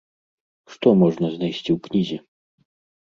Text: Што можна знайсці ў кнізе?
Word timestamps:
Што 0.75 0.87
можна 1.03 1.29
знайсці 1.35 1.61
ў 1.73 1.77
кнізе? 1.89 2.17